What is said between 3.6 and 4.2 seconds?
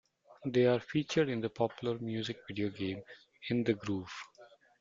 the Groove".